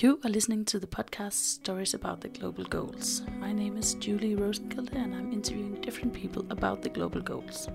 [0.00, 3.20] You are listening to the podcast Stories About the Global Goals.
[3.38, 7.68] My name is Julie Rosenkilde, and I'm interviewing different people about the global goals.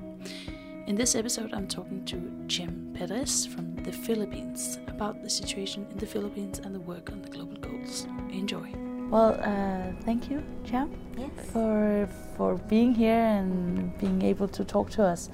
[0.88, 2.18] In this episode, I'm talking to
[2.48, 7.22] Jim Perez from the Philippines about the situation in the Philippines and the work on
[7.22, 8.08] the global goals.
[8.32, 8.74] Enjoy.
[9.12, 11.30] Well, uh, thank you, Jam, Yes.
[11.54, 15.30] for for being here and being able to talk to us.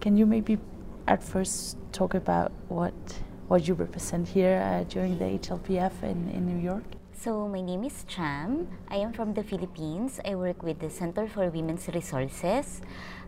[0.00, 0.58] Can you maybe
[1.08, 2.94] at first talk about what
[3.48, 6.84] what you represent here uh, during the HLPF in, in New York?
[7.12, 8.68] So my name is Cham.
[8.88, 10.20] I am from the Philippines.
[10.24, 12.82] I work with the Center for Women's Resources.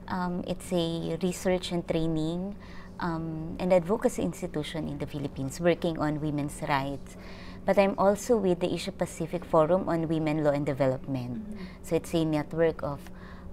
[0.09, 2.55] Um, it's a research and training
[3.01, 7.17] um, and advocacy institution in the Philippines working on women's rights.
[7.65, 11.57] But I'm also with the Asia Pacific Forum on Women, Law and Development.
[11.83, 13.01] So it's a network of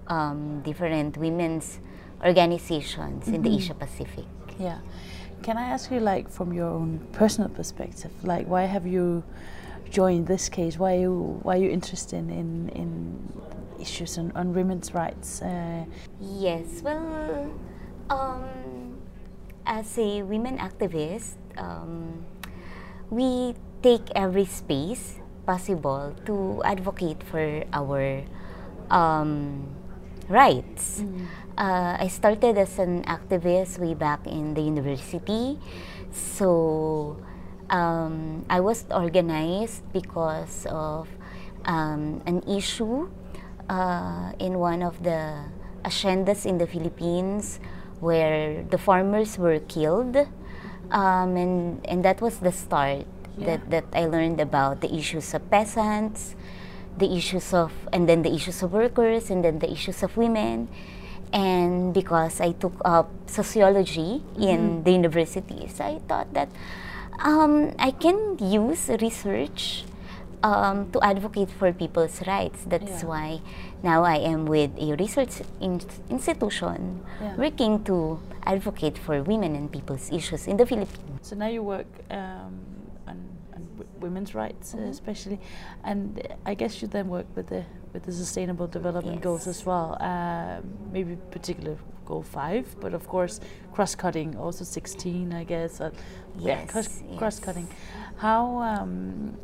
[0.06, 1.80] um, different women's
[2.24, 4.26] organizations in the Asia Pacific.
[4.58, 4.80] Yeah.
[5.42, 9.22] Can I ask you, like, from your own personal perspective, like, why have you
[9.90, 10.78] joined this case?
[10.78, 13.32] Why are you why are you interested in in
[13.80, 15.40] issues on, on women's rights?
[15.42, 15.84] Uh,
[16.20, 17.50] Yes, well,
[18.10, 18.98] um,
[19.64, 22.24] as a women activist, um,
[23.08, 28.24] we take every space possible to advocate for our
[28.90, 29.64] um,
[30.28, 31.02] rights.
[31.56, 35.58] Uh, I started as an activist way back in the university,
[36.12, 37.16] so
[37.70, 41.08] um, I was organized because of
[41.64, 43.10] um, an issue
[43.68, 45.44] uh, in one of the
[45.84, 47.60] haciendas in the Philippines
[48.00, 50.16] where the farmers were killed.
[50.90, 53.04] Um, and, and that was the start
[53.38, 56.34] that, that I learned about the issues of peasants,
[56.98, 60.68] the issues of, and then the issues of workers, and then the issues of women.
[61.32, 66.48] And because I took up sociology in the universities, I thought that
[67.20, 69.84] um, I can use research
[70.42, 72.64] um, to advocate for people's rights.
[72.66, 73.08] That's Yeah.
[73.08, 73.40] why
[73.82, 77.36] now I am with a research in- institution Yeah.
[77.36, 81.20] working to advocate for women and people's issues in the Philippines.
[81.22, 82.77] so now you work um, on, on w-
[84.00, 85.38] women's rights, uh, especially,
[85.84, 89.96] and I guess you then work with the with the sustainable development goals as well.
[90.00, 93.40] Um, maybe particular goal five, but of course
[93.72, 95.80] cross-cutting also sixteen, I guess.
[95.80, 95.90] Uh,
[96.38, 97.18] yeah, cross, yes.
[97.18, 97.68] cross-cutting.
[98.16, 99.36] How um,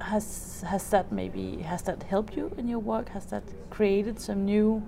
[0.00, 3.08] has has that maybe has that helped you in your work?
[3.10, 4.82] Has that created some new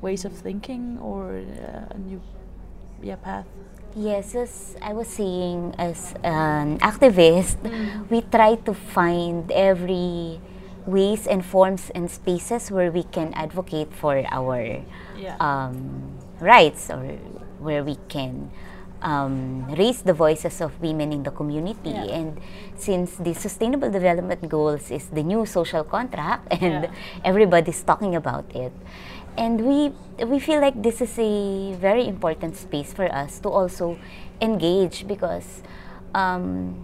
[0.00, 2.20] ways of thinking or uh, a new
[3.02, 3.46] yeah path?
[3.96, 7.58] Yes, as I was saying, as an activist,
[8.08, 10.38] we try to find every
[10.86, 14.82] ways and forms and spaces where we can advocate for our
[15.18, 15.36] Yeah.
[15.42, 17.02] um, rights or
[17.58, 18.50] where we can
[19.02, 21.90] um, raise the voices of women in the community.
[21.90, 22.14] Yeah.
[22.20, 22.40] And
[22.76, 26.90] since the Sustainable Development Goals is the new social contract and Yeah.
[27.24, 28.72] everybody's talking about it,
[29.36, 29.92] and we
[30.26, 33.98] we feel like this is a very important space for us to also
[34.40, 35.62] engage because
[36.14, 36.74] um,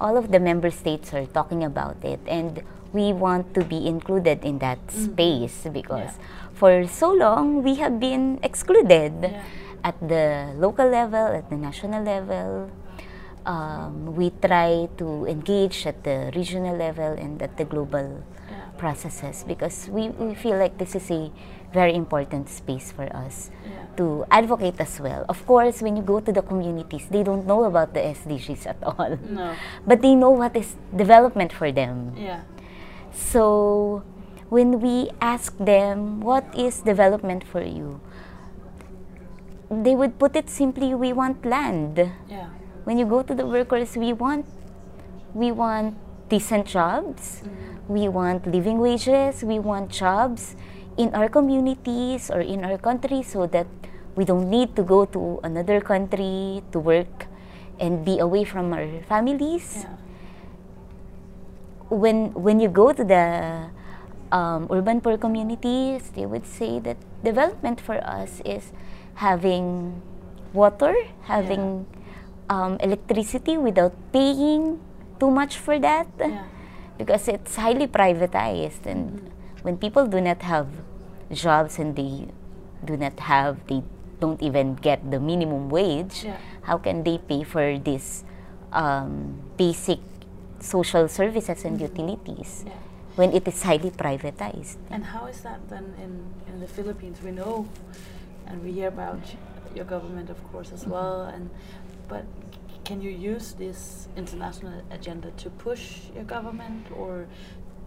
[0.00, 2.62] all of the member states are talking about it and
[2.92, 6.16] we want to be included in that space because
[6.54, 9.42] for so long we have been excluded Yeah.
[9.84, 12.70] at the local level at the national level
[13.44, 18.45] um, we try to engage at the regional level and at the global Yeah.
[18.78, 21.30] Processes because we, we feel like this is a
[21.72, 23.84] very important space for us Yeah.
[23.96, 25.24] to advocate as well.
[25.28, 28.78] Of course, when you go to the communities, they don't know about the SDGs at
[28.82, 29.18] all.
[29.28, 29.54] No.
[29.86, 32.14] But they know what is development for them.
[32.16, 32.42] Yeah.
[33.12, 34.02] So
[34.48, 38.00] when we ask them, what is development for you?
[39.70, 41.98] They would put it simply, we want land.
[42.30, 42.48] Yeah.
[42.84, 44.46] When you go to the workers, we want
[45.34, 45.98] we want
[46.28, 47.42] decent jobs.
[47.88, 49.42] We want living wages.
[49.44, 50.56] We want jobs
[50.96, 53.66] in our communities or in our country so that
[54.16, 57.26] we don't need to go to another country to work
[57.78, 59.92] and be away from our families Yeah.
[61.88, 63.24] when when you go to the
[64.32, 68.72] um, urban poor communities, they would say that development for us is
[69.22, 70.00] having
[70.52, 70.94] water,
[71.30, 71.86] having
[72.48, 74.80] um, electricity without paying
[75.18, 76.44] too much for that, Yeah.
[76.98, 78.86] because it's highly privatized.
[78.86, 79.62] And mm-hmm.
[79.62, 80.68] when people do not have
[81.32, 82.28] jobs and they
[82.84, 83.82] do not have, they
[84.20, 86.38] don't even get the minimum wage, Yeah.
[86.62, 88.24] how can they pay for this
[88.72, 89.98] um, basic
[90.60, 91.92] social services and mm-hmm.
[91.92, 92.72] utilities Yeah.
[93.16, 94.76] when it is highly privatized?
[94.90, 97.20] And how is that then in, in the Philippines?
[97.22, 97.68] We know
[98.46, 99.20] and we hear about
[99.74, 100.92] your government, of course, as mm-hmm.
[100.92, 101.22] well.
[101.22, 101.50] And
[102.08, 102.24] but
[102.86, 107.26] can you use this international agenda to push your government or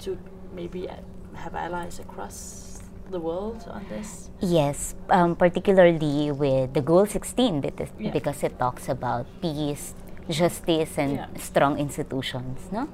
[0.04, 0.20] to
[0.54, 0.92] maybe
[1.34, 4.30] have allies across the world on this?
[4.42, 8.12] Yes, um, particularly with the Goal 16 because, yeah.
[8.12, 9.96] because it talks about peace,
[10.30, 11.28] justice, and yeah.
[11.40, 12.60] strong institutions.
[12.70, 12.90] No,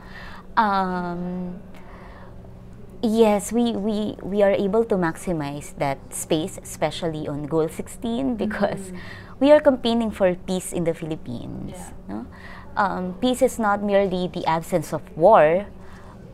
[0.56, 1.60] um,
[3.06, 8.92] yes, we, we we are able to maximize that space, especially on Goal 16, because
[8.92, 9.00] mm.
[9.40, 11.78] we are campaigning for peace in the Philippines.
[11.78, 11.92] Yeah.
[12.10, 12.28] No,
[12.76, 15.68] um, peace is not merely the absence of war,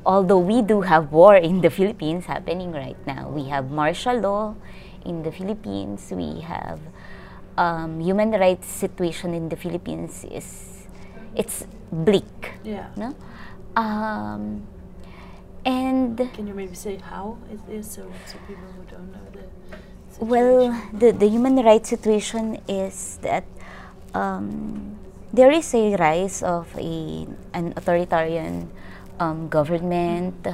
[0.06, 4.56] although we do have war in the Philippines happening right now, we have martial law
[5.06, 6.12] in the Philippines.
[6.12, 6.80] We have
[7.58, 10.88] um, human rights situation in the Philippines is
[11.36, 12.60] it's bleak.
[12.64, 12.88] Yeah.
[12.96, 13.16] No?
[13.76, 14.68] Um,
[15.66, 19.46] and can you maybe say how it is so, so people who don't know the
[20.10, 20.28] situation?
[20.28, 23.46] well the, the human rights situation is that
[24.14, 24.98] um,
[25.34, 28.70] there is a rise of a an authoritarian
[29.20, 30.48] um, government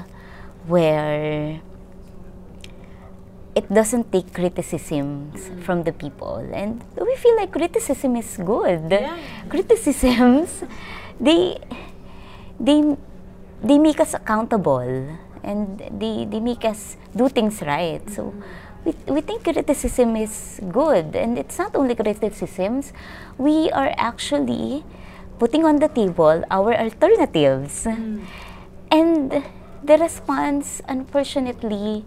[0.68, 1.62] where
[3.56, 5.63] it doesn't take criticisms mm.
[5.63, 9.18] from the people and we feel like criticism is good yeah.
[9.50, 10.63] criticisms
[11.19, 11.57] they
[12.59, 12.98] they
[13.63, 18.33] they make us accountable and they they make us do things right so
[18.86, 22.94] we, we think criticism is good and it's not only criticisms
[23.38, 24.83] we are actually
[25.39, 28.21] putting on the table our alternatives mm.
[28.92, 29.44] And
[29.83, 32.06] the response, unfortunately,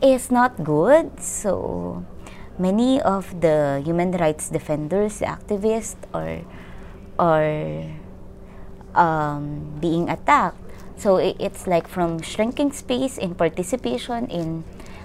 [0.00, 1.20] is not good.
[1.20, 2.04] So
[2.58, 6.40] many of the human rights defenders, activists, are
[7.18, 7.84] are
[8.96, 10.63] um, being attacked.
[10.96, 14.64] So it, it's like from shrinking space in participation in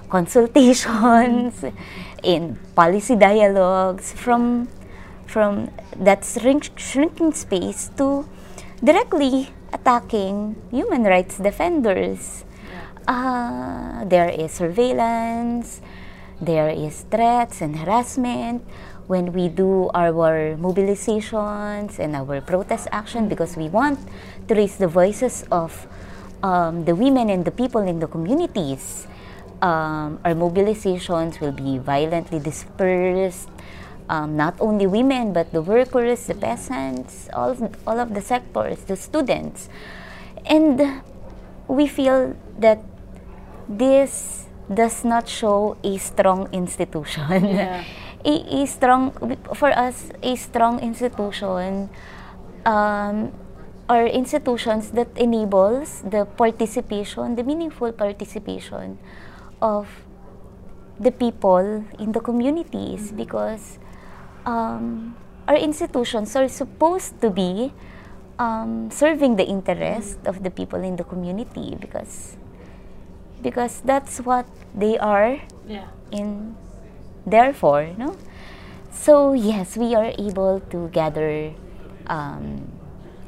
[0.10, 1.64] consultations,
[2.24, 4.68] in policy dialogues, from
[5.26, 8.26] from that shrink, shrinking space to
[8.84, 12.44] directly attacking human rights defenders.
[13.08, 15.82] Uh, there is surveillance,
[16.42, 18.66] there is threats and harassment
[19.10, 23.98] when we do our mobilizations and our protest action because we want
[24.48, 25.90] to raise the voices of
[26.44, 29.08] um, the women and the people in the communities.
[29.66, 33.50] Um, our mobilizations will be violently dispersed
[34.10, 38.96] um, not only women but the workers, the peasants, all all of the sectors, the
[38.96, 39.70] students,
[40.46, 41.02] and
[41.68, 42.80] we feel that
[43.68, 47.26] this does not show a strong institution.
[47.46, 47.84] Yeah.
[48.26, 49.12] a, a strong
[49.54, 51.90] for us a strong institution
[52.66, 53.32] um,
[53.90, 59.00] are institutions that enables the participation, the meaningful participation
[59.62, 60.06] of
[61.00, 63.22] the people in the communities mm -hmm.
[63.24, 63.80] because
[64.46, 65.16] um,
[65.50, 67.74] our institutions are supposed to be
[68.38, 72.38] um, serving the interest of the people in the community because
[73.42, 74.46] because that's what
[74.76, 75.88] they are yeah.
[76.12, 76.54] in
[77.30, 78.16] therefore no
[78.92, 81.54] so yes we are able to gather
[82.08, 82.68] um,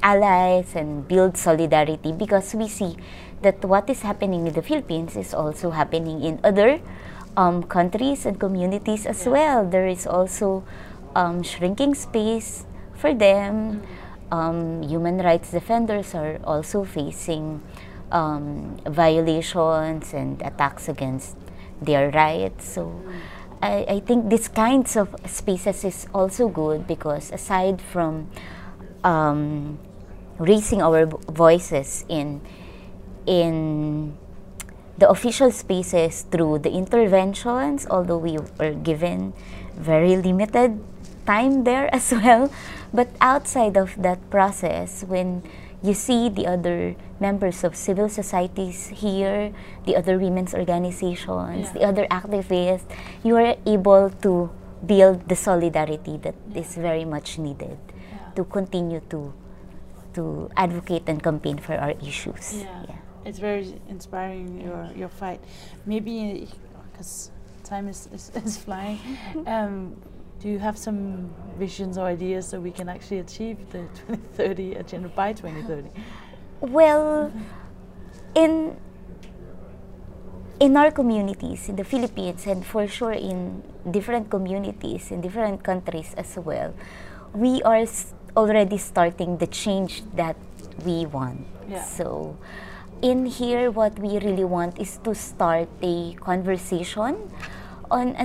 [0.03, 2.97] allies and build solidarity because we see
[3.41, 6.81] that what is happening in the Philippines is also happening in other
[7.37, 9.65] um, countries and communities as well.
[9.65, 10.63] There is also
[11.15, 13.81] um, shrinking space for them.
[14.31, 17.61] Um, human rights defenders are also facing
[18.11, 21.35] um, violations and attacks against
[21.81, 22.65] their rights.
[22.65, 23.01] So
[23.61, 28.29] I, I think these kinds of spaces is also good because aside from
[29.03, 29.77] um,
[30.39, 32.41] raising our voices in
[33.25, 34.17] in
[34.97, 39.33] the official spaces through the interventions, although we were given
[39.75, 40.81] very limited
[41.25, 42.51] time there as well.
[42.93, 45.43] But outside of that process, when
[45.83, 49.53] you see the other members of civil societies here,
[49.85, 51.73] the other women's organizations, yeah.
[51.73, 52.85] the other activists,
[53.23, 54.49] you are able to
[54.85, 56.61] build the solidarity that yeah.
[56.61, 57.77] is very much needed
[58.11, 58.31] yeah.
[58.35, 59.33] to continue to
[60.13, 62.61] to advocate and campaign for our issues.
[62.61, 62.99] Yeah.
[63.23, 65.39] It's very inspiring your your fight.
[65.85, 66.47] Maybe
[66.91, 67.31] because
[67.63, 68.99] time is, is, is flying.
[69.47, 69.95] Um,
[70.41, 73.85] do you have some visions or ideas so we can actually achieve the
[74.37, 75.89] 2030 agenda by 2030?
[76.61, 77.31] Well,
[78.35, 78.75] in
[80.59, 86.13] in our communities in the Philippines and for sure in different communities in different countries
[86.17, 86.73] as well,
[87.33, 87.85] we are
[88.37, 90.37] already starting the change that
[90.85, 91.45] we want.
[91.69, 91.83] Yeah.
[91.83, 92.37] So,
[93.01, 97.17] in here, what we really want is to start a conversation
[97.91, 98.15] on,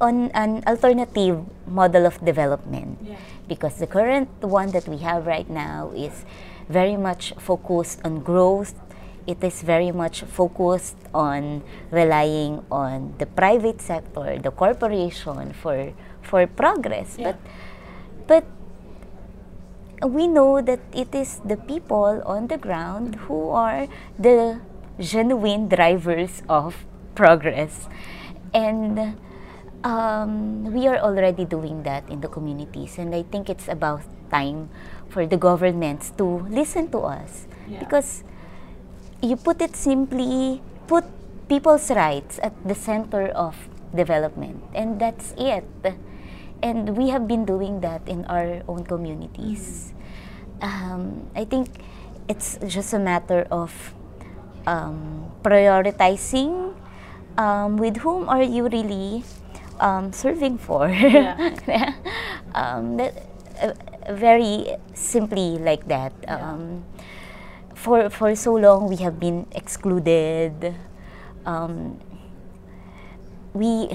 [0.00, 2.98] on an alternative model of development.
[3.02, 3.16] Yeah.
[3.48, 6.24] because the current one that we have right now is
[6.68, 8.74] very much focused on growth.
[9.26, 16.46] It is very much focused on relying on the private sector, the corporation for for
[16.46, 17.16] progress.
[17.18, 17.34] Yeah.
[18.26, 18.44] But
[20.02, 24.60] but we know that it is the people on the ground who are the
[24.98, 27.88] genuine drivers of progress.
[28.54, 29.16] And
[29.84, 32.98] um, we are already doing that in the communities.
[32.98, 34.68] And I think it's about time
[35.08, 37.46] for the governments to listen to us.
[37.68, 37.80] Yeah.
[37.80, 38.24] Because
[39.22, 41.04] you put it simply, put
[41.48, 44.62] people's rights at the center of development.
[44.74, 45.64] And that's it.
[46.62, 49.92] And we have been doing that in our own communities.
[50.62, 51.68] Um, I think
[52.28, 53.94] it's just a matter of
[54.66, 56.74] um, prioritizing
[57.36, 59.24] um, with whom are you really
[59.80, 60.88] um, serving for.
[60.88, 61.94] Yeah.
[62.54, 63.26] um, that,
[63.60, 63.72] uh,
[64.12, 66.12] very simply like that.
[66.22, 66.40] Yeah.
[66.40, 66.84] Um,
[67.74, 70.74] for for so long we have been excluded.
[71.44, 72.00] Um,
[73.54, 73.94] we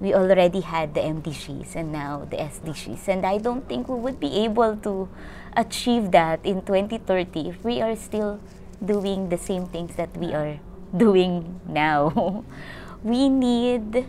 [0.00, 4.20] we already had the MDGs and now the SDGs, and I don't think we would
[4.20, 5.08] be able to
[5.56, 8.38] achieve that in 2030 if we are still
[8.84, 10.60] doing the same things that we are
[10.96, 12.44] doing now.
[13.02, 14.06] we need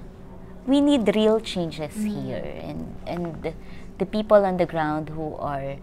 [0.67, 3.53] we need real changes here, and and
[3.97, 5.75] the people on the ground who are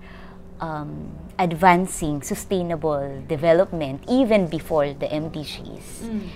[0.61, 6.29] um, advancing sustainable development even before the MDGs Mm.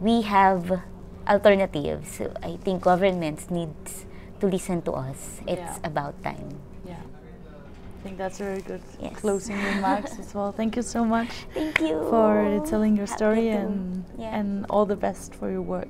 [0.00, 0.80] we have
[1.28, 2.20] alternatives.
[2.42, 4.06] I think governments needs
[4.40, 5.40] to listen to us.
[5.46, 5.86] It's Yeah.
[5.90, 6.58] about time.
[7.98, 9.16] I think that's a very good Yes.
[9.16, 10.52] closing remarks as well.
[10.52, 14.38] Thank you so much Thank you for telling your Happy story and yeah.
[14.38, 15.88] and all the best for your work.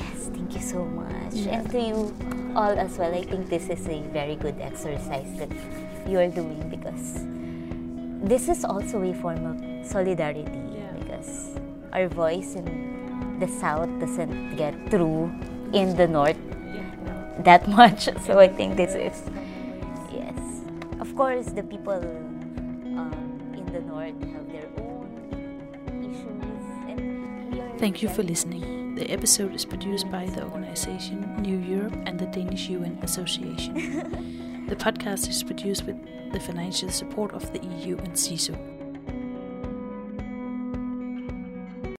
[0.00, 1.58] yes, thank you so much, Yeah.
[1.60, 1.98] and to you
[2.56, 3.12] all as well.
[3.14, 5.52] I think this is a very good exercise that
[6.08, 7.24] you are doing because
[8.32, 10.92] this is also a form of solidarity Yeah.
[11.00, 11.30] because
[11.92, 12.64] our voice in
[13.40, 15.30] the south doesn't get through
[15.72, 16.40] in the north
[17.44, 18.08] that much.
[18.24, 19.16] So I think this is
[20.10, 20.36] yes.
[21.00, 25.08] Of course, the people um, in the north have their own
[26.00, 26.54] issues,
[26.88, 28.94] and Thank you for listening.
[28.94, 33.74] The episode is produced by the organization New Europe and the Danish UN Association.
[34.68, 35.96] the podcast is produced with
[36.32, 38.75] the financial support of the EU and CISU.